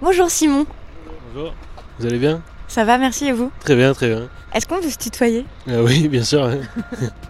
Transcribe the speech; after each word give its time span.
Bonjour 0.00 0.30
Simon. 0.30 0.66
Bonjour. 1.34 1.54
Vous 1.98 2.06
allez 2.06 2.18
bien? 2.18 2.42
Ça 2.68 2.84
va, 2.84 2.98
merci 2.98 3.26
et 3.26 3.32
vous? 3.32 3.50
Très 3.60 3.74
bien, 3.74 3.92
très 3.94 4.08
bien. 4.08 4.28
Est-ce 4.54 4.66
qu'on 4.66 4.80
peut 4.80 4.88
se 4.90 4.98
tutoyer? 4.98 5.44
Ah 5.68 5.82
oui, 5.82 6.08
bien 6.08 6.22
sûr. 6.22 6.44
hein. 6.44 6.58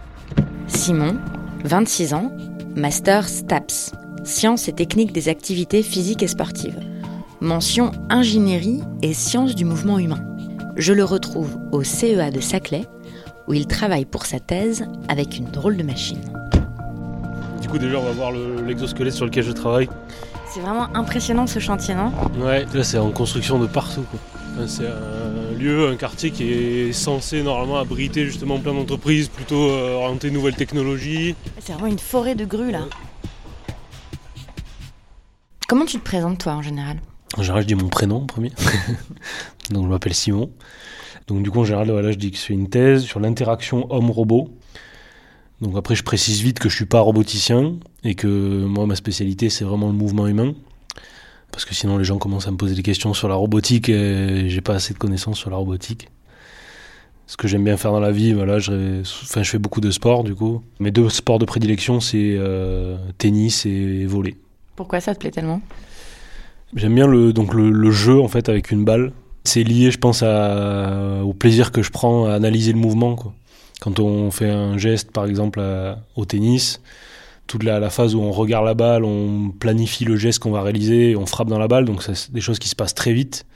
Simon, 0.66 1.16
26 1.64 2.14
ans, 2.14 2.32
master 2.76 3.28
STAPS, 3.28 3.92
sciences 4.24 4.68
et 4.68 4.72
techniques 4.72 5.12
des 5.12 5.28
activités 5.28 5.82
physiques 5.82 6.22
et 6.22 6.28
sportives. 6.28 6.78
Mention 7.40 7.92
ingénierie 8.10 8.82
et 9.02 9.14
sciences 9.14 9.54
du 9.54 9.64
mouvement 9.64 9.98
humain. 9.98 10.20
Je 10.76 10.92
le 10.92 11.04
retrouve 11.04 11.56
au 11.72 11.82
CEA 11.82 12.30
de 12.30 12.40
Saclay, 12.40 12.84
où 13.46 13.54
il 13.54 13.66
travaille 13.66 14.04
pour 14.04 14.26
sa 14.26 14.40
thèse 14.40 14.84
avec 15.08 15.38
une 15.38 15.46
drôle 15.46 15.76
de 15.76 15.82
machine. 15.82 16.20
Du 17.62 17.68
coup, 17.68 17.78
déjà, 17.78 17.98
on 17.98 18.04
va 18.04 18.12
voir 18.12 18.32
le- 18.32 18.60
l'exosquelette 18.66 19.14
sur 19.14 19.24
lequel 19.24 19.44
je 19.44 19.52
travaille. 19.52 19.88
C'est 20.50 20.60
vraiment 20.60 20.88
impressionnant 20.96 21.46
ce 21.46 21.58
chantier, 21.58 21.94
non 21.94 22.10
Ouais, 22.40 22.64
là, 22.72 22.82
c'est 22.82 22.98
en 22.98 23.10
construction 23.10 23.58
de 23.58 23.66
partout. 23.66 24.02
quoi. 24.10 24.66
C'est 24.66 24.86
un 24.86 25.56
lieu, 25.56 25.88
un 25.88 25.96
quartier 25.96 26.30
qui 26.30 26.52
est 26.52 26.92
censé 26.92 27.42
normalement 27.42 27.78
abriter 27.78 28.24
justement 28.24 28.58
plein 28.58 28.74
d'entreprises 28.74 29.28
plutôt 29.28 29.70
euh, 29.70 29.94
orientées 29.94 30.30
nouvelles 30.30 30.56
technologies. 30.56 31.36
C'est 31.60 31.74
vraiment 31.74 31.86
une 31.86 31.98
forêt 31.98 32.34
de 32.34 32.44
grues 32.44 32.72
là. 32.72 32.80
Comment 35.68 35.84
tu 35.84 35.98
te 35.98 36.04
présentes 36.04 36.38
toi 36.38 36.54
en 36.54 36.62
général? 36.62 36.96
En 37.36 37.42
général, 37.42 37.62
je 37.62 37.66
dis 37.68 37.74
mon 37.74 37.88
prénom 37.88 38.22
en 38.22 38.26
premier. 38.26 38.50
Donc, 39.70 39.84
je 39.84 39.88
m'appelle 39.90 40.14
Simon. 40.14 40.50
Donc, 41.28 41.42
du 41.42 41.50
coup, 41.50 41.60
en 41.60 41.64
général, 41.64 41.90
voilà, 41.90 42.10
je 42.10 42.16
dis 42.16 42.30
que 42.30 42.38
je 42.38 42.42
fais 42.42 42.54
une 42.54 42.70
thèse 42.70 43.04
sur 43.04 43.20
l'interaction 43.20 43.86
homme-robot. 43.92 44.48
Donc, 45.60 45.76
après, 45.76 45.94
je 45.94 46.02
précise 46.02 46.40
vite 46.42 46.58
que 46.58 46.68
je 46.68 46.76
suis 46.76 46.86
pas 46.86 47.00
roboticien 47.00 47.74
et 48.04 48.14
que 48.14 48.64
moi, 48.64 48.86
ma 48.86 48.94
spécialité, 48.94 49.50
c'est 49.50 49.64
vraiment 49.64 49.88
le 49.88 49.94
mouvement 49.94 50.26
humain. 50.26 50.54
Parce 51.50 51.64
que 51.64 51.74
sinon, 51.74 51.98
les 51.98 52.04
gens 52.04 52.18
commencent 52.18 52.46
à 52.46 52.50
me 52.50 52.56
poser 52.56 52.74
des 52.74 52.82
questions 52.82 53.14
sur 53.14 53.28
la 53.28 53.34
robotique 53.34 53.88
et 53.88 54.48
j'ai 54.48 54.60
pas 54.60 54.74
assez 54.74 54.94
de 54.94 54.98
connaissances 54.98 55.38
sur 55.38 55.50
la 55.50 55.56
robotique. 55.56 56.08
Ce 57.26 57.36
que 57.36 57.48
j'aime 57.48 57.64
bien 57.64 57.76
faire 57.76 57.92
dans 57.92 58.00
la 58.00 58.12
vie, 58.12 58.32
voilà, 58.32 58.58
je, 58.58 59.00
enfin, 59.02 59.42
je 59.42 59.50
fais 59.50 59.58
beaucoup 59.58 59.80
de 59.80 59.90
sport, 59.90 60.24
du 60.24 60.34
coup. 60.34 60.62
Mes 60.78 60.90
deux 60.90 61.08
sports 61.10 61.38
de 61.38 61.44
prédilection, 61.44 62.00
c'est 62.00 62.36
euh, 62.38 62.96
tennis 63.18 63.66
et 63.66 64.06
volley. 64.06 64.36
Pourquoi 64.76 65.00
ça 65.00 65.14
te 65.14 65.20
plaît 65.20 65.30
tellement? 65.30 65.60
J'aime 66.74 66.94
bien 66.94 67.06
le, 67.06 67.32
donc 67.32 67.52
le, 67.54 67.70
le 67.70 67.90
jeu 67.90 68.20
en 68.20 68.28
fait 68.28 68.48
avec 68.48 68.70
une 68.70 68.84
balle. 68.84 69.12
C'est 69.44 69.62
lié, 69.62 69.90
je 69.90 69.98
pense, 69.98 70.22
à, 70.22 71.22
au 71.24 71.32
plaisir 71.32 71.72
que 71.72 71.82
je 71.82 71.90
prends 71.90 72.26
à 72.26 72.34
analyser 72.34 72.72
le 72.72 72.78
mouvement. 72.78 73.14
Quoi. 73.14 73.34
Quand 73.80 74.00
on 74.00 74.30
fait 74.30 74.50
un 74.50 74.76
geste, 74.76 75.12
par 75.12 75.26
exemple, 75.26 75.62
au 76.16 76.24
tennis, 76.24 76.80
toute 77.48 77.64
la, 77.64 77.90
phase 77.90 78.14
où 78.14 78.20
on 78.20 78.30
regarde 78.30 78.66
la 78.66 78.74
balle, 78.74 79.04
on 79.04 79.50
planifie 79.50 80.04
le 80.04 80.16
geste 80.16 80.38
qu'on 80.38 80.50
va 80.52 80.62
réaliser, 80.62 81.16
on 81.16 81.26
frappe 81.26 81.48
dans 81.48 81.58
la 81.58 81.66
balle, 81.66 81.84
donc 81.84 82.02
c'est 82.02 82.30
des 82.30 82.40
choses 82.40 82.58
qui 82.58 82.68
se 82.68 82.76
passent 82.76 82.94
très 82.94 83.12
vite. 83.12 83.46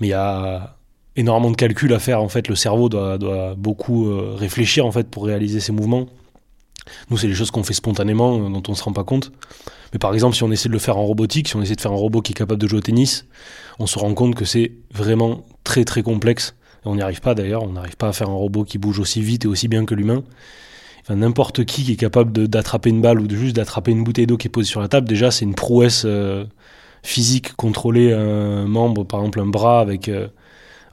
Mais 0.00 0.08
il 0.08 0.10
y 0.10 0.14
a 0.14 0.76
énormément 1.14 1.50
de 1.50 1.56
calculs 1.56 1.94
à 1.94 1.98
faire. 1.98 2.20
En 2.20 2.28
fait, 2.28 2.48
le 2.48 2.56
cerveau 2.56 2.88
doit, 2.88 3.54
beaucoup 3.56 4.08
euh, 4.08 4.34
réfléchir 4.36 4.84
en 4.84 4.92
fait 4.92 5.08
pour 5.08 5.24
réaliser 5.24 5.60
ces 5.60 5.72
mouvements. 5.72 6.06
Nous, 7.10 7.16
c'est 7.16 7.28
des 7.28 7.34
choses 7.34 7.50
qu'on 7.50 7.62
fait 7.62 7.74
spontanément, 7.74 8.38
euh, 8.38 8.50
dont 8.50 8.62
on 8.68 8.74
se 8.74 8.82
rend 8.82 8.92
pas 8.92 9.04
compte. 9.04 9.32
Mais 9.92 9.98
par 9.98 10.12
exemple, 10.12 10.36
si 10.36 10.42
on 10.42 10.52
essaie 10.52 10.68
de 10.68 10.74
le 10.74 10.78
faire 10.78 10.98
en 10.98 11.04
robotique, 11.04 11.48
si 11.48 11.56
on 11.56 11.62
essaie 11.62 11.76
de 11.76 11.80
faire 11.80 11.92
un 11.92 11.96
robot 11.96 12.20
qui 12.20 12.32
est 12.32 12.34
capable 12.34 12.60
de 12.60 12.66
jouer 12.66 12.78
au 12.78 12.82
tennis, 12.82 13.26
on 13.78 13.86
se 13.86 13.98
rend 13.98 14.12
compte 14.14 14.34
que 14.34 14.44
c'est 14.44 14.72
vraiment 14.92 15.44
très 15.64 15.84
très 15.84 16.02
complexe. 16.02 16.54
On 16.86 16.96
n'y 16.96 17.02
arrive 17.02 17.20
pas 17.20 17.34
d'ailleurs, 17.34 17.62
on 17.62 17.72
n'arrive 17.72 17.96
pas 17.96 18.08
à 18.08 18.12
faire 18.12 18.30
un 18.30 18.34
robot 18.34 18.64
qui 18.64 18.78
bouge 18.78 18.98
aussi 18.98 19.20
vite 19.20 19.44
et 19.44 19.48
aussi 19.48 19.68
bien 19.68 19.84
que 19.84 19.94
l'humain. 19.94 20.22
Enfin, 21.02 21.16
N'importe 21.16 21.64
qui 21.64 21.84
qui 21.84 21.92
est 21.92 21.96
capable 21.96 22.48
d'attraper 22.48 22.90
une 22.90 23.00
balle 23.00 23.20
ou 23.20 23.26
de 23.26 23.36
juste 23.36 23.56
d'attraper 23.56 23.90
une 23.90 24.04
bouteille 24.04 24.26
d'eau 24.26 24.36
qui 24.36 24.48
est 24.48 24.50
posée 24.50 24.68
sur 24.68 24.80
la 24.80 24.88
table, 24.88 25.08
déjà 25.08 25.30
c'est 25.30 25.44
une 25.44 25.54
prouesse 25.54 26.02
euh, 26.04 26.44
physique. 27.02 27.54
Contrôler 27.54 28.12
un 28.12 28.66
membre, 28.66 29.04
par 29.04 29.20
exemple 29.20 29.40
un 29.40 29.46
bras 29.46 29.80
avec 29.80 30.08
euh, 30.08 30.28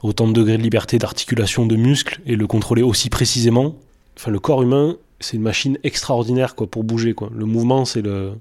autant 0.02 0.28
de 0.28 0.32
degrés 0.32 0.58
de 0.58 0.62
liberté, 0.62 0.98
d'articulation, 0.98 1.66
de 1.66 1.76
muscles, 1.76 2.20
et 2.26 2.36
le 2.36 2.46
contrôler 2.46 2.82
aussi 2.82 3.08
précisément. 3.10 3.76
Enfin, 4.16 4.30
le 4.30 4.38
corps 4.38 4.62
humain, 4.62 4.96
c'est 5.20 5.36
une 5.36 5.42
machine 5.42 5.78
extraordinaire 5.82 6.54
quoi, 6.54 6.66
pour 6.66 6.84
bouger. 6.84 7.14
Quoi. 7.14 7.30
Le 7.34 7.46
mouvement, 7.46 7.84
c'est 7.84 8.02
le, 8.02 8.34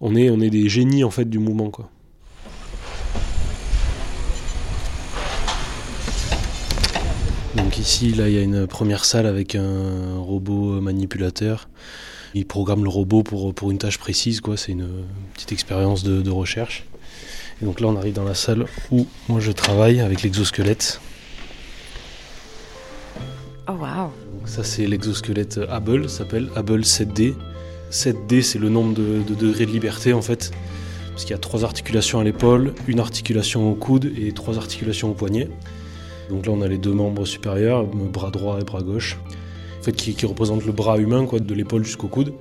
on 0.00 0.16
est, 0.16 0.30
on 0.30 0.40
est 0.40 0.50
des 0.50 0.68
génies 0.68 1.04
en 1.04 1.10
fait 1.10 1.26
du 1.26 1.38
mouvement 1.38 1.70
quoi. 1.70 1.90
Donc 7.56 7.78
ici, 7.78 8.12
là, 8.12 8.28
il 8.28 8.34
y 8.34 8.38
a 8.38 8.42
une 8.42 8.66
première 8.66 9.04
salle 9.04 9.26
avec 9.26 9.54
un 9.54 10.18
robot 10.18 10.80
manipulateur. 10.80 11.68
Il 12.34 12.46
programme 12.46 12.84
le 12.84 12.90
robot 12.90 13.22
pour, 13.22 13.54
pour 13.54 13.70
une 13.70 13.78
tâche 13.78 13.98
précise, 13.98 14.40
quoi. 14.40 14.56
C'est 14.56 14.72
une 14.72 14.88
petite 15.34 15.52
expérience 15.52 16.02
de, 16.02 16.20
de 16.20 16.30
recherche. 16.30 16.84
Et 17.60 17.64
donc 17.64 17.80
là, 17.80 17.88
on 17.88 17.96
arrive 17.96 18.12
dans 18.12 18.24
la 18.24 18.34
salle 18.34 18.66
où 18.90 19.06
moi 19.28 19.40
je 19.40 19.52
travaille 19.52 20.00
avec 20.00 20.22
l'exosquelette. 20.22 21.00
Oh 23.68 23.72
Donc 23.72 24.46
ça, 24.46 24.62
c'est 24.62 24.86
l'exosquelette 24.86 25.58
Hubble, 25.70 26.10
s'appelle 26.10 26.50
Hubble 26.56 26.82
7D. 26.82 27.34
7D, 27.90 28.42
c'est 28.42 28.58
le 28.58 28.68
nombre 28.68 28.94
de, 28.94 29.22
de 29.26 29.34
degrés 29.34 29.64
de 29.64 29.72
liberté 29.72 30.12
en 30.12 30.22
fait. 30.22 30.50
Parce 31.10 31.24
qu'il 31.24 31.32
y 31.32 31.34
a 31.34 31.38
trois 31.38 31.64
articulations 31.64 32.20
à 32.20 32.24
l'épaule, 32.24 32.74
une 32.86 33.00
articulation 33.00 33.70
au 33.70 33.74
coude 33.74 34.12
et 34.18 34.32
trois 34.32 34.58
articulations 34.58 35.10
au 35.10 35.14
poignet. 35.14 35.48
Donc 36.30 36.46
là, 36.46 36.52
on 36.52 36.60
a 36.62 36.68
les 36.68 36.78
deux 36.78 36.92
membres 36.92 37.24
supérieurs, 37.24 37.84
bras 37.86 38.30
droit 38.30 38.58
et 38.60 38.64
bras 38.64 38.82
gauche, 38.82 39.18
qui, 39.96 40.26
représentent 40.26 40.66
le 40.66 40.72
bras 40.72 40.98
humain, 40.98 41.24
de 41.24 41.54
l'épaule 41.54 41.84
jusqu'au 41.84 42.08
coude. 42.08 42.32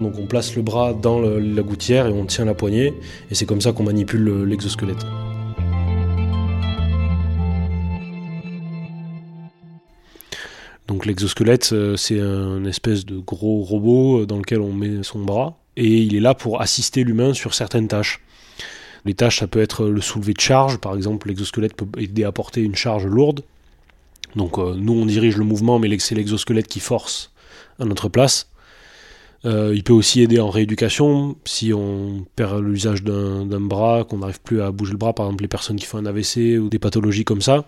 Donc 0.00 0.14
on 0.18 0.26
place 0.26 0.54
le 0.54 0.62
bras 0.62 0.94
dans 0.94 1.20
la 1.20 1.62
gouttière 1.62 2.06
et 2.06 2.12
on 2.12 2.24
tient 2.24 2.44
la 2.44 2.54
poignée, 2.54 2.94
et 3.30 3.34
c'est 3.34 3.46
comme 3.46 3.60
ça 3.60 3.72
qu'on 3.72 3.82
manipule 3.82 4.20
le- 4.20 4.44
l'exosquelette. 4.44 5.04
Donc 10.86 11.04
l'exosquelette, 11.04 11.70
euh, 11.72 11.96
c'est 11.96 12.18
un 12.18 12.64
espèce 12.64 13.04
de 13.04 13.18
gros 13.18 13.62
robot 13.62 14.22
euh, 14.22 14.26
dans 14.26 14.38
lequel 14.38 14.60
on 14.60 14.72
met 14.72 15.02
son 15.02 15.18
bras, 15.20 15.58
et 15.76 15.98
il 15.98 16.16
est 16.16 16.20
là 16.20 16.34
pour 16.34 16.62
assister 16.62 17.04
l'humain 17.04 17.34
sur 17.34 17.52
certaines 17.52 17.88
tâches. 17.88 18.20
Les 19.08 19.14
tâches, 19.14 19.38
ça 19.38 19.46
peut 19.46 19.62
être 19.62 19.86
le 19.86 20.02
soulevé 20.02 20.34
de 20.34 20.40
charge, 20.40 20.76
par 20.76 20.94
exemple, 20.94 21.28
l'exosquelette 21.28 21.72
peut 21.72 21.86
aider 21.98 22.24
à 22.24 22.30
porter 22.30 22.60
une 22.60 22.74
charge 22.74 23.06
lourde. 23.06 23.40
Donc 24.36 24.58
euh, 24.58 24.74
nous, 24.76 24.92
on 24.92 25.06
dirige 25.06 25.38
le 25.38 25.44
mouvement, 25.44 25.78
mais 25.78 25.98
c'est 25.98 26.14
l'exosquelette 26.14 26.68
qui 26.68 26.78
force 26.78 27.32
à 27.78 27.86
notre 27.86 28.10
place. 28.10 28.50
Euh, 29.46 29.72
il 29.74 29.82
peut 29.82 29.94
aussi 29.94 30.20
aider 30.20 30.40
en 30.40 30.50
rééducation, 30.50 31.36
si 31.46 31.72
on 31.72 32.26
perd 32.36 32.62
l'usage 32.62 33.02
d'un 33.02 33.60
bras, 33.60 34.04
qu'on 34.04 34.18
n'arrive 34.18 34.42
plus 34.42 34.60
à 34.60 34.72
bouger 34.72 34.92
le 34.92 34.98
bras, 34.98 35.14
par 35.14 35.24
exemple 35.24 35.42
les 35.42 35.48
personnes 35.48 35.76
qui 35.76 35.86
font 35.86 35.96
un 35.96 36.04
AVC 36.04 36.58
ou 36.60 36.68
des 36.68 36.78
pathologies 36.78 37.24
comme 37.24 37.40
ça. 37.40 37.64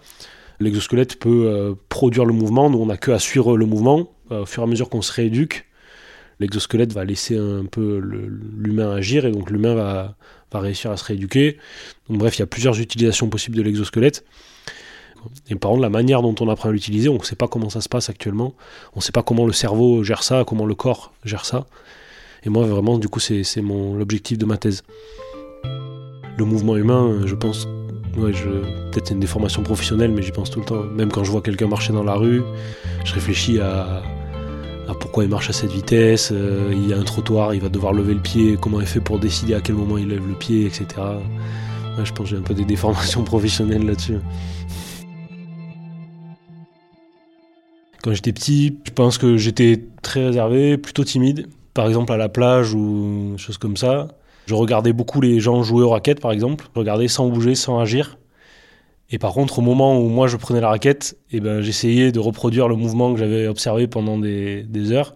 L'exosquelette 0.59 1.19
peut 1.19 1.47
euh, 1.47 1.73
produire 1.89 2.27
le 2.27 2.35
mouvement, 2.35 2.69
nous 2.69 2.81
on 2.81 2.87
n'a 2.87 2.99
que 2.99 3.13
à 3.13 3.19
suivre 3.19 3.57
le 3.57 3.65
mouvement. 3.65 4.13
Au 4.29 4.45
fur 4.45 4.63
et 4.63 4.67
à 4.67 4.69
mesure 4.69 4.91
qu'on 4.91 5.01
se 5.01 5.13
rééduque, 5.13 5.67
l'exosquelette 6.39 6.93
va 6.93 7.05
laisser 7.07 7.37
un 7.39 7.65
peu 7.65 7.99
l'humain 7.99 8.93
agir 8.93 9.25
et 9.25 9.33
donc 9.33 9.51
l'humain 9.51 9.75
va, 9.75 10.17
va 10.53 10.61
réussir 10.61 10.91
à 10.91 10.97
se 10.97 11.05
rééduquer. 11.05 11.59
Bref, 12.09 12.37
il 12.37 12.41
y 12.41 12.43
a 12.43 12.47
plusieurs 12.47 12.79
utilisations 12.81 13.29
possibles 13.29 13.57
de 13.57 13.63
l'exosquelette. 13.63 14.25
Et 15.49 15.55
par 15.55 15.73
contre, 15.73 15.83
la 15.83 15.91
manière 15.91 16.23
dont 16.23 16.35
on 16.41 16.49
apprend 16.49 16.71
à 16.71 16.73
l'utiliser, 16.73 17.09
on 17.09 17.19
ne 17.19 17.23
sait 17.23 17.37
pas 17.37 17.49
comment 17.49 17.69
ça 17.69 17.81
se 17.81 17.89
passe 17.89 18.09
actuellement. 18.09 18.55
On 18.95 18.99
ne 18.99 19.03
sait 19.03 19.13
pas 19.13 19.23
comment 19.23 19.47
le 19.47 19.53
cerveau 19.53 20.03
gère 20.03 20.23
ça, 20.23 20.45
comment 20.47 20.67
le 20.67 20.75
corps 20.75 21.13
gère 21.25 21.45
ça. 21.45 21.67
Et 22.45 22.49
moi, 22.49 22.65
vraiment, 22.67 22.99
du 22.99 23.09
coup, 23.09 23.21
c'est 23.21 23.45
l'objectif 23.57 24.39
de 24.39 24.47
ma 24.47 24.57
thèse. 24.57 24.83
Le 26.39 26.45
mouvement 26.45 26.77
humain, 26.77 27.07
euh, 27.07 27.27
je 27.27 27.35
pense, 27.35 27.69
peut-être 28.15 29.09
c'est 29.09 29.15
une 29.15 29.21
déformation 29.21 29.63
professionnelle, 29.63 30.11
mais 30.11 30.23
j'y 30.23 30.33
pense 30.33 30.51
tout 30.51 30.61
le 30.61 30.65
temps. 30.65 30.83
Même 30.85 31.13
quand 31.13 31.23
je 31.23 31.31
vois 31.31 31.43
quelqu'un 31.43 31.69
marcher 31.69 31.93
dans 31.93 32.03
la 32.03 32.15
rue, 32.15 32.43
je 33.05 33.13
réfléchis 33.13 33.61
à 33.61 34.03
pourquoi 34.99 35.25
il 35.25 35.31
marche 35.31 35.51
à 35.51 35.53
cette 35.53 35.71
vitesse. 35.71 36.31
euh, 36.33 36.71
il 36.73 36.89
y 36.89 36.93
a 36.93 36.99
un 36.99 37.03
trottoir, 37.03 37.55
il 37.55 37.61
va 37.61 37.69
devoir 37.69 37.93
lever 37.93 38.15
le 38.15 38.21
pied. 38.21 38.57
Comment 38.61 38.81
il 38.81 38.87
fait 38.87 39.01
pour 39.01 39.19
décider 39.19 39.55
à 39.55 39.61
quel 39.61 39.77
moment 39.77 39.99
il 39.99 40.09
lève 40.09 40.27
le 40.27 40.35
pied, 40.35 40.67
etc. 40.67 40.87
Je 42.03 42.13
pense 42.13 42.25
que 42.25 42.31
j'ai 42.31 42.37
un 42.37 42.43
peu 42.43 42.55
des 42.55 42.65
déformations 42.65 43.23
professionnelles 43.25 43.85
là-dessus. 43.85 44.19
Quand 48.03 48.15
j'étais 48.15 48.33
petit, 48.33 48.79
je 48.85 48.91
pense 48.93 49.19
que 49.19 49.37
j'étais 49.37 49.85
très 50.03 50.27
réservé, 50.27 50.79
plutôt 50.79 51.05
timide. 51.05 51.49
Par 51.75 51.87
exemple 51.87 52.13
à 52.13 52.17
la 52.17 52.29
plage 52.29 52.75
ou 52.75 53.35
choses 53.37 53.59
comme 53.59 53.77
ça. 53.77 54.09
Je 54.47 54.55
regardais 54.55 54.93
beaucoup 54.93 55.21
les 55.21 55.39
gens 55.39 55.63
jouer 55.63 55.85
aux 55.85 55.91
raquettes, 55.91 56.21
par 56.21 56.33
exemple. 56.33 56.67
Je 56.75 56.81
regardais 56.81 57.09
sans 57.09 57.29
bouger, 57.29 57.55
sans 57.55 57.79
agir. 57.79 58.19
Et 59.11 59.19
par 59.19 59.33
contre, 59.33 59.59
au 59.59 59.63
moment 59.63 59.99
où 59.99 60.09
moi 60.09 60.29
je 60.29 60.37
prenais 60.37 60.61
la 60.61 60.69
raquette, 60.69 61.17
eh 61.33 61.41
ben, 61.41 61.61
j'essayais 61.61 62.13
de 62.13 62.21
reproduire 62.21 62.69
le 62.69 62.77
mouvement 62.77 63.13
que 63.13 63.19
j'avais 63.19 63.49
observé 63.49 63.89
pendant 63.89 64.19
des, 64.19 64.63
des 64.63 64.93
heures. 64.93 65.15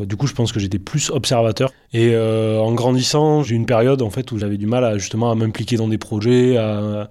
Du 0.00 0.16
coup, 0.16 0.26
je 0.26 0.34
pense 0.34 0.52
que 0.52 0.60
j'étais 0.60 0.80
plus 0.80 1.10
observateur. 1.10 1.70
Et 1.92 2.10
euh, 2.12 2.58
en 2.58 2.72
grandissant, 2.74 3.42
j'ai 3.42 3.54
eu 3.54 3.56
une 3.56 3.66
période 3.66 4.02
en 4.02 4.10
fait 4.10 4.30
où 4.32 4.38
j'avais 4.38 4.58
du 4.58 4.66
mal 4.66 4.84
à 4.84 4.98
justement 4.98 5.30
à 5.30 5.34
m'impliquer 5.34 5.76
dans 5.76 5.88
des 5.88 5.98
projets. 5.98 6.56
À... 6.56 7.08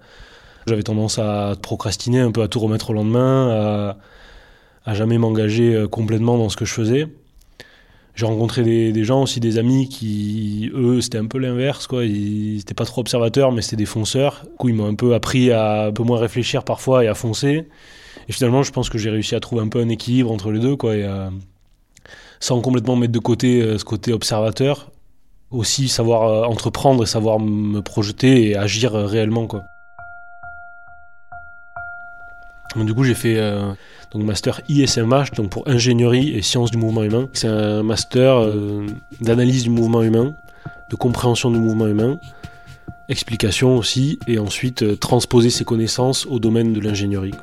J'avais 0.68 0.84
tendance 0.84 1.20
à 1.20 1.56
procrastiner, 1.62 2.20
un 2.20 2.32
peu 2.32 2.42
à 2.42 2.48
tout 2.48 2.60
remettre 2.60 2.90
au 2.90 2.94
lendemain, 2.94 3.50
à, 3.50 3.98
à 4.84 4.94
jamais 4.94 5.18
m'engager 5.18 5.74
euh, 5.74 5.88
complètement 5.88 6.38
dans 6.38 6.50
ce 6.50 6.58
que 6.58 6.66
je 6.66 6.74
faisais. 6.74 7.08
J'ai 8.15 8.25
rencontré 8.25 8.63
des, 8.63 9.03
gens 9.03 9.23
aussi, 9.23 9.39
des 9.41 9.57
amis 9.57 9.89
qui, 9.89 10.71
eux, 10.73 11.01
c'était 11.01 11.17
un 11.17 11.25
peu 11.25 11.38
l'inverse, 11.38 11.85
quoi. 11.85 12.06
Ils 12.06 12.56
n'étaient 12.56 12.73
pas 12.73 12.85
trop 12.85 13.01
observateurs, 13.01 13.51
mais 13.51 13.62
c'était 13.62 13.75
des 13.75 13.85
fonceurs. 13.85 14.44
Du 14.50 14.56
coup, 14.56 14.69
ils 14.69 14.75
m'ont 14.75 14.88
un 14.88 14.95
peu 14.95 15.13
appris 15.13 15.51
à 15.51 15.88
un 15.88 15.91
peu 15.91 16.03
moins 16.03 16.17
réfléchir 16.17 16.63
parfois 16.63 17.03
et 17.03 17.07
à 17.07 17.13
foncer. 17.13 17.67
Et 18.29 18.31
finalement, 18.31 18.63
je 18.63 18.71
pense 18.71 18.89
que 18.89 18.97
j'ai 18.97 19.09
réussi 19.09 19.35
à 19.35 19.41
trouver 19.41 19.62
un 19.62 19.67
peu 19.67 19.79
un 19.79 19.89
équilibre 19.89 20.31
entre 20.31 20.51
les 20.51 20.59
deux, 20.59 20.77
quoi, 20.77 20.95
et 20.95 21.06
sans 22.39 22.62
complètement 22.62 22.95
mettre 22.95 23.13
de 23.13 23.19
côté 23.19 23.62
euh, 23.62 23.77
ce 23.77 23.85
côté 23.85 24.13
observateur, 24.13 24.91
aussi 25.51 25.88
savoir 25.88 26.23
euh, 26.23 26.44
entreprendre 26.44 27.03
et 27.03 27.06
savoir 27.06 27.39
me 27.39 27.81
projeter 27.81 28.50
et 28.50 28.56
agir 28.56 28.94
réellement, 28.94 29.47
quoi. 29.47 29.63
Du 32.83 32.94
coup, 32.94 33.04
j'ai 33.04 33.13
fait 33.13 33.39
donc 34.16 34.24
master 34.24 34.62
ISMH, 34.69 35.31
donc 35.36 35.50
pour 35.50 35.68
ingénierie 35.68 36.31
et 36.36 36.42
sciences 36.42 36.72
du 36.72 36.77
mouvement 36.77 37.04
humain. 37.04 37.27
C'est 37.33 37.48
un 37.48 37.83
master 37.83 38.38
euh, 38.38 38.86
d'analyse 39.19 39.63
du 39.63 39.69
mouvement 39.69 40.04
humain, 40.04 40.33
de 40.89 40.95
compréhension 40.95 41.51
du 41.51 41.60
mouvement 41.60 41.88
humain, 41.88 42.18
explication 43.10 43.75
aussi, 43.75 44.19
et 44.27 44.39
ensuite 44.39 44.83
euh, 44.83 44.95
transposer 44.95 45.50
ces 45.50 45.66
connaissances 45.66 46.25
au 46.27 46.39
domaine 46.39 46.72
de 46.72 46.80
l'ingénierie. 46.80 47.33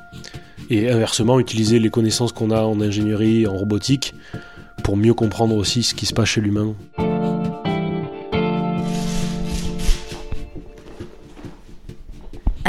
Et 0.70 0.88
inversement, 0.88 1.38
utiliser 1.38 1.78
les 1.78 1.90
connaissances 1.90 2.32
qu'on 2.32 2.50
a 2.50 2.62
en 2.62 2.80
ingénierie 2.80 3.42
et 3.42 3.46
en 3.46 3.54
robotique 3.54 4.14
pour 4.82 4.96
mieux 4.96 5.14
comprendre 5.14 5.54
aussi 5.56 5.82
ce 5.82 5.94
qui 5.94 6.06
se 6.06 6.14
passe 6.14 6.30
chez 6.30 6.40
l'humain. 6.40 6.74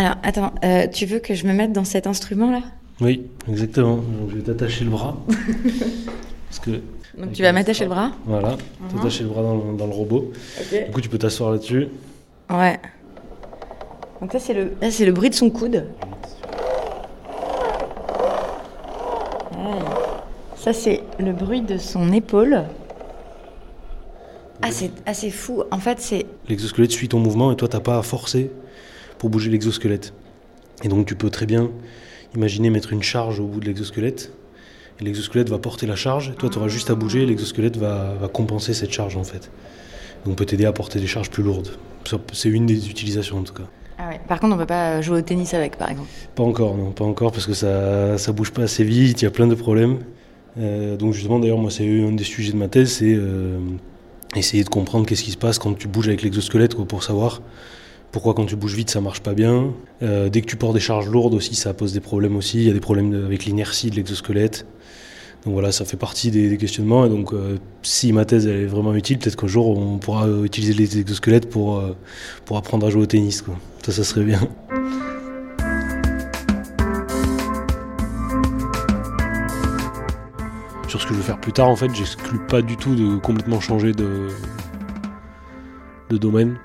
Alors, 0.03 0.17
attends, 0.21 0.51
euh, 0.65 0.85
tu 0.87 1.05
veux 1.05 1.19
que 1.19 1.33
je 1.33 1.47
me 1.47 1.53
mette 1.53 1.71
dans 1.71 1.85
cet 1.85 2.07
instrument-là? 2.07 2.61
Oui, 2.99 3.25
exactement. 3.49 3.95
Donc, 3.95 4.31
je 4.31 4.35
vais 4.35 4.41
t'attacher 4.41 4.83
le 4.83 4.89
bras. 4.89 5.15
parce 6.49 6.59
que, 6.59 6.71
Donc 7.17 7.31
tu 7.31 7.41
vas 7.41 7.53
m'attacher 7.53 7.85
le 7.85 7.89
bras? 7.89 8.11
Voilà, 8.25 8.49
uh-huh. 8.49 8.95
t'attacher 8.97 9.23
le 9.23 9.29
bras 9.29 9.41
dans, 9.41 9.87
le 9.87 9.93
robot. 9.93 10.33
Du 10.71 10.91
coup, 10.91 10.99
tu 10.99 11.07
peux 11.07 11.17
t'asseoir 11.17 11.51
là-dessus. 11.51 11.87
Ouais. 12.49 12.81
Donc 14.19 14.33
ça, 14.33 14.39
c'est 14.39 14.53
le, 14.53 14.73
c'est 14.91 15.05
le 15.05 15.13
bruit 15.13 15.29
de 15.29 15.35
son 15.35 15.49
coude. 15.49 15.85
Ça, 20.57 20.73
c'est 20.73 21.01
le 21.17 21.31
bruit 21.31 21.61
de 21.61 21.77
son 21.77 22.11
épaule. 22.11 22.63
Ah, 24.61 24.71
c'est 24.71 24.91
assez 25.05 25.29
fou. 25.29 25.63
En 25.71 25.79
fait, 25.79 26.01
c'est... 26.01 26.25
L'exosquelette 26.49 26.91
suit 26.91 27.07
ton 27.07 27.19
mouvement 27.19 27.53
et 27.53 27.55
toi, 27.55 27.69
t'as 27.69 27.79
pas 27.79 27.97
à 27.97 28.01
forcer 28.01 28.51
pour 29.23 29.29
bouger 29.29 29.49
l'exosquelette. 29.49 30.13
Et 30.83 30.89
donc, 30.89 31.05
tu 31.05 31.15
peux 31.15 31.29
très 31.29 31.45
bien 31.45 31.69
Imaginez 32.35 32.69
mettre 32.69 32.91
une 32.91 33.03
charge 33.03 33.39
au 33.39 33.45
bout 33.45 33.61
de 33.61 33.65
l'exosquelette. 33.67 34.33
Et 34.99 35.05
l'exosquelette 35.05 35.47
va 35.47 35.59
porter 35.59 35.87
la 35.87 35.95
charge. 35.95 36.33
toi, 36.37 36.49
tu 36.49 36.57
auras 36.57 36.67
juste 36.67 36.89
à 36.89 36.95
bouger. 36.95 37.25
L'exosquelette 37.25 37.77
va, 37.77 38.17
compenser 38.33 38.73
cette 38.73 38.91
charge 38.91 39.15
en 39.15 39.23
fait. 39.23 39.49
On 40.25 40.33
peut 40.33 40.45
t'aider 40.45 40.65
à 40.65 40.73
porter 40.73 40.99
des 40.99 41.07
charges 41.07 41.29
plus 41.29 41.41
lourdes. 41.41 41.69
C'est 42.33 42.49
une 42.49 42.65
des 42.65 42.89
utilisations 42.89 43.37
en 43.37 43.43
tout 43.43 43.53
cas. 43.53 43.63
Ah 43.97 44.09
ouais. 44.09 44.19
Par 44.27 44.41
contre, 44.41 44.55
on 44.55 44.57
peut 44.57 44.65
pas 44.65 45.01
jouer 45.01 45.19
au 45.19 45.21
tennis 45.21 45.53
avec, 45.53 45.77
par 45.77 45.89
exemple. 45.89 46.09
Pas 46.35 46.43
encore, 46.43 46.75
non, 46.75 46.91
pas 46.91 47.05
encore 47.05 47.31
parce 47.31 47.45
que 47.45 47.53
ça, 47.53 48.17
ça 48.17 48.33
bouge 48.33 48.51
pas 48.51 48.63
assez 48.63 48.83
vite. 48.83 49.21
Il 49.21 49.23
y 49.23 49.27
a 49.29 49.31
plein 49.31 49.47
de 49.47 49.55
problèmes. 49.55 49.99
Euh, 50.59 50.97
donc 50.97 51.13
justement, 51.13 51.39
d'ailleurs, 51.39 51.59
moi, 51.59 51.71
c'est 51.71 51.87
un 51.87 52.11
des 52.11 52.25
sujets 52.25 52.51
de 52.51 52.57
ma 52.57 52.67
thèse, 52.67 52.91
c'est 52.91 53.13
euh, 53.15 53.57
essayer 54.35 54.65
de 54.65 54.69
comprendre 54.69 55.05
qu'est-ce 55.05 55.23
qui 55.23 55.31
se 55.31 55.37
passe 55.37 55.59
quand 55.59 55.75
tu 55.75 55.87
bouges 55.87 56.09
avec 56.09 56.23
l'exosquelette 56.23 56.75
pour 56.75 57.03
savoir 57.03 57.41
pourquoi 58.13 58.35
quand 58.35 58.45
tu 58.45 58.55
bouges 58.55 58.75
vite 58.75 58.91
ça 58.91 59.01
marche 59.01 59.21
pas 59.21 59.33
bien? 59.33 59.73
Euh, 60.03 60.29
Dès 60.29 60.41
que 60.41 60.45
tu 60.45 60.55
portes 60.55 60.75
des 60.75 60.79
charges 60.79 61.09
lourdes 61.09 61.33
aussi, 61.33 61.55
ça 61.55 61.73
pose 61.73 61.93
des 61.93 61.99
problèmes 61.99 62.35
aussi. 62.35 62.59
Il 62.59 62.67
y 62.67 62.69
a 62.69 62.73
des 62.73 62.79
problèmes 62.79 63.25
avec 63.25 63.43
l'inertie 63.43 63.89
de 63.89 63.95
l'exosquelette. 63.95 64.67
Donc 65.43 65.53
voilà, 65.53 65.71
ça 65.71 65.83
fait 65.83 65.97
partie 65.97 66.29
des, 66.29 66.55
questionnements. 66.57 67.05
Et 67.05 67.09
donc, 67.09 67.33
euh, 67.33 67.57
si 67.81 68.13
ma 68.13 68.23
thèse 68.23 68.45
est 68.45 68.65
vraiment 68.65 68.93
utile, 68.93 69.17
peut-être 69.17 69.35
qu'un 69.35 69.47
jour 69.47 69.77
on 69.77 69.97
pourra 69.97 70.29
utiliser 70.43 70.73
les 70.73 70.99
exosquelettes 70.99 71.49
pour, 71.49 71.79
euh, 71.79 71.97
apprendre 72.55 72.85
à 72.85 72.91
jouer 72.91 73.01
au 73.01 73.07
tennis. 73.07 73.43
Ça, 73.83 73.91
ça 73.91 74.03
serait 74.03 74.23
bien. 74.23 74.39
Sur 80.87 81.01
ce 81.01 81.07
que 81.07 81.13
je 81.13 81.17
veux 81.17 81.23
faire 81.23 81.41
plus 81.41 81.51
tard, 81.51 81.67
en 81.67 81.75
fait, 81.75 81.89
j'exclus 81.95 82.45
pas 82.47 82.61
du 82.61 82.77
tout 82.77 82.93
de 82.93 83.17
complètement 83.17 83.59
changer 83.59 83.91
de 83.91 84.29
domaine. 86.11 86.59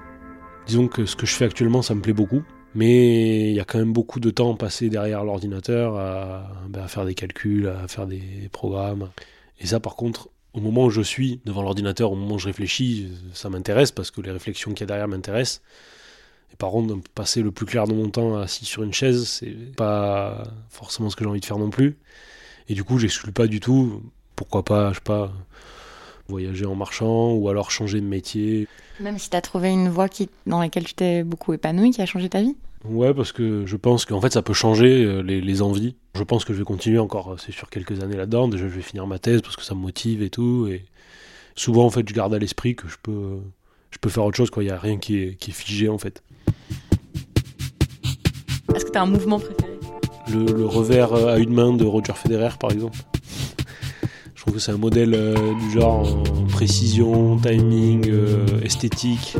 Disons 0.68 0.86
que 0.86 1.06
ce 1.06 1.16
que 1.16 1.24
je 1.24 1.32
fais 1.32 1.46
actuellement, 1.46 1.80
ça 1.80 1.94
me 1.94 2.02
plaît 2.02 2.12
beaucoup, 2.12 2.42
mais 2.74 3.48
il 3.48 3.54
y 3.54 3.60
a 3.60 3.64
quand 3.64 3.78
même 3.78 3.94
beaucoup 3.94 4.20
de 4.20 4.28
temps 4.28 4.54
passé 4.54 4.90
derrière 4.90 5.24
l'ordinateur 5.24 5.94
ben, 6.68 6.82
à, 6.82 6.88
faire 6.88 7.06
des 7.06 7.14
calculs, 7.14 7.66
à 7.68 7.88
faire 7.88 8.06
des 8.06 8.50
programmes. 8.52 9.08
Et 9.60 9.66
ça, 9.66 9.80
par 9.80 9.96
contre, 9.96 10.28
au 10.52 10.60
moment 10.60 10.84
où 10.84 10.90
je 10.90 11.00
suis 11.00 11.40
devant 11.46 11.62
l'ordinateur, 11.62 12.12
au 12.12 12.16
moment 12.16 12.34
où 12.34 12.38
je 12.38 12.48
réfléchis, 12.48 13.10
ça 13.32 13.48
m'intéresse 13.48 13.92
parce 13.92 14.10
que 14.10 14.20
les 14.20 14.30
réflexions 14.30 14.72
qu'il 14.72 14.80
y 14.80 14.82
a 14.84 14.86
derrière 14.88 15.08
m'intéressent. 15.08 15.62
Et 16.52 16.56
par 16.56 16.70
contre, 16.70 16.96
passer 17.14 17.40
le 17.40 17.50
plus 17.50 17.64
clair 17.64 17.86
de 17.86 17.94
mon 17.94 18.10
temps 18.10 18.36
assis 18.36 18.66
sur 18.66 18.82
une 18.82 18.92
chaise, 18.92 19.26
c'est 19.26 19.74
pas 19.74 20.42
forcément 20.68 21.08
ce 21.08 21.16
que 21.16 21.24
j'ai 21.24 21.30
envie 21.30 21.40
de 21.40 21.46
faire 21.46 21.58
non 21.58 21.70
plus. 21.70 21.96
Et 22.68 22.74
du 22.74 22.84
coup, 22.84 22.98
j'exclus 22.98 23.32
pas 23.32 23.46
du 23.46 23.60
tout. 23.60 24.02
Pourquoi 24.36 24.66
pas, 24.66 24.90
je 24.90 24.96
sais 24.96 25.00
pas, 25.02 25.32
voyager 26.28 26.66
en 26.66 26.74
marchant 26.74 27.32
ou 27.32 27.48
alors 27.48 27.70
changer 27.70 28.00
de 28.00 28.06
métier. 28.06 28.68
Même 29.00 29.18
si 29.18 29.30
tu 29.30 29.36
as 29.36 29.40
trouvé 29.40 29.70
une 29.70 29.88
voie 29.88 30.08
qui, 30.08 30.28
dans 30.46 30.60
laquelle 30.60 30.84
tu 30.84 30.94
t'es 30.94 31.24
beaucoup 31.24 31.52
épanoui, 31.52 31.90
qui 31.90 32.02
a 32.02 32.06
changé 32.06 32.28
ta 32.28 32.42
vie 32.42 32.56
Ouais, 32.84 33.12
parce 33.12 33.32
que 33.32 33.66
je 33.66 33.76
pense 33.76 34.04
qu'en 34.04 34.20
fait 34.20 34.32
ça 34.32 34.42
peut 34.42 34.52
changer 34.52 35.04
euh, 35.04 35.20
les, 35.20 35.62
envies. 35.62 35.96
Je 36.14 36.22
pense 36.22 36.44
que 36.44 36.52
je 36.52 36.58
vais 36.58 36.64
continuer 36.64 36.98
encore, 36.98 37.36
c'est 37.38 37.52
sûr, 37.52 37.70
quelques 37.70 38.02
années 38.02 38.16
là-dedans. 38.16 38.48
Déjà, 38.48 38.68
je 38.68 38.74
vais 38.74 38.82
finir 38.82 39.06
ma 39.06 39.18
thèse 39.18 39.42
parce 39.42 39.56
que 39.56 39.62
ça 39.62 39.74
me 39.74 39.80
motive 39.80 40.22
et 40.22 40.30
tout. 40.30 40.68
Et 40.70 40.84
souvent, 41.56 41.84
en 41.84 41.90
fait, 41.90 42.08
je 42.08 42.14
garde 42.14 42.34
à 42.34 42.38
l'esprit 42.38 42.76
que 42.76 42.88
je 42.88 42.96
peux, 43.02 43.38
je 43.90 43.98
peux 43.98 44.10
faire 44.10 44.24
autre 44.24 44.36
chose, 44.36 44.50
quoi. 44.50 44.62
Il 44.62 44.66
n'y 44.66 44.72
a 44.72 44.78
rien 44.78 44.98
qui 44.98 45.18
est, 45.18 45.34
qui 45.34 45.50
est 45.50 45.54
figé, 45.54 45.88
en 45.88 45.98
fait. 45.98 46.22
Est-ce 48.74 48.84
que 48.84 48.90
tu 48.90 48.98
as 48.98 49.02
un 49.02 49.06
mouvement 49.06 49.40
préféré? 49.40 49.72
Le, 50.32 50.44
le, 50.52 50.66
revers 50.66 51.14
à 51.14 51.38
une 51.38 51.54
main 51.54 51.72
de 51.72 51.84
Roger 51.84 52.12
Federer, 52.12 52.56
par 52.60 52.70
exemple. 52.70 52.98
Trouve 54.48 54.56
que 54.56 54.62
c'est 54.62 54.72
un 54.72 54.78
modèle 54.78 55.12
euh, 55.12 55.34
du 55.60 55.72
genre 55.72 56.08
précision, 56.48 57.36
timing, 57.36 58.08
euh, 58.08 58.46
esthétique, 58.62 59.36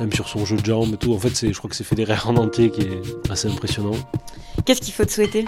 même 0.00 0.10
sur 0.14 0.28
son 0.28 0.46
jeu 0.46 0.56
de 0.56 0.64
jambes 0.64 0.94
et 0.94 0.96
tout. 0.96 1.12
En 1.12 1.18
fait, 1.18 1.52
je 1.52 1.58
crois 1.58 1.68
que 1.68 1.76
c'est 1.76 1.84
Federer 1.84 2.16
en 2.24 2.36
entier 2.36 2.70
qui 2.70 2.80
est 2.80 3.02
assez 3.30 3.48
impressionnant. 3.48 3.92
Qu'est-ce 4.64 4.80
qu'il 4.80 4.94
faut 4.94 5.04
te 5.04 5.12
souhaiter? 5.12 5.44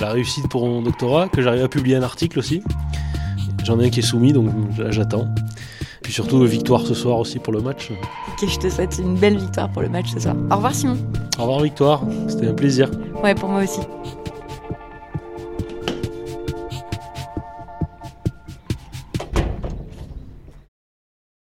La 0.00 0.10
réussite 0.10 0.48
pour 0.48 0.66
mon 0.66 0.82
doctorat, 0.82 1.30
que 1.30 1.40
j'arrive 1.40 1.64
à 1.64 1.68
publier 1.68 1.96
un 1.96 2.02
article 2.02 2.40
aussi. 2.40 2.62
J'en 3.64 3.80
ai 3.80 3.86
un 3.86 3.88
qui 3.88 4.00
est 4.00 4.02
soumis, 4.02 4.34
donc 4.34 4.50
j'attends. 4.90 5.26
Puis 6.02 6.12
surtout, 6.12 6.44
victoire 6.44 6.82
ce 6.82 6.92
soir 6.92 7.18
aussi 7.20 7.38
pour 7.38 7.54
le 7.54 7.62
match. 7.62 7.90
Ok, 8.34 8.50
je 8.50 8.58
te 8.58 8.68
souhaite 8.68 8.98
une 8.98 9.16
belle 9.16 9.38
victoire 9.38 9.70
pour 9.70 9.80
le 9.80 9.88
match 9.88 10.08
ce 10.12 10.20
soir. 10.20 10.36
Au 10.50 10.56
revoir 10.56 10.74
Simon. 10.74 10.98
Au 11.38 11.44
revoir 11.44 11.62
Victoire, 11.62 12.02
c'était 12.28 12.48
un 12.48 12.54
plaisir. 12.54 12.90
Ouais, 13.24 13.34
pour 13.34 13.48
moi 13.48 13.62
aussi. 13.62 13.80